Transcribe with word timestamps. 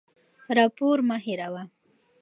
راپور 0.57 0.97
مه 1.07 1.17
هېروه. 1.25 1.63